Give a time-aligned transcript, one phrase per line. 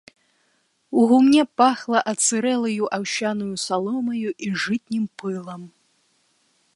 [1.01, 5.61] У гумне пахла адсырэлаю аўсянаю саломаю і жытнім пылам.